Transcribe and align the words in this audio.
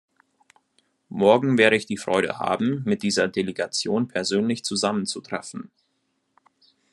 Morgen 1.09 1.59
werde 1.59 1.75
ich 1.75 1.85
die 1.85 1.95
Freude 1.95 2.39
haben, 2.39 2.81
mit 2.85 3.03
dieser 3.03 3.27
Delegation 3.27 4.07
persönlich 4.07 4.63
zusammenzutreffen. 4.63 5.69